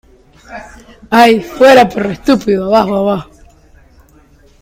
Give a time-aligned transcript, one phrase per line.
[1.11, 3.29] ¡Ay!¡ fuera, perro estúpido!¡ abajo!¡ abajo!